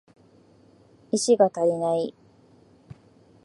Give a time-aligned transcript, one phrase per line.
[1.11, 2.15] 石が足りない